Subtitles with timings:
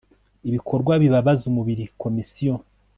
[0.47, 2.53] ibikorwa bibabaza umubiri Komisiyo